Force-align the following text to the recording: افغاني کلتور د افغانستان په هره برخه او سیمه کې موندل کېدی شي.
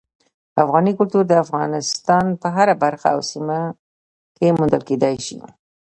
افغاني 0.63 0.91
کلتور 0.99 1.23
د 1.27 1.33
افغانستان 1.45 2.25
په 2.41 2.47
هره 2.55 2.73
برخه 2.83 3.07
او 3.15 3.21
سیمه 3.31 3.59
کې 4.35 4.47
موندل 4.57 4.81
کېدی 4.89 5.15
شي. 5.25 5.39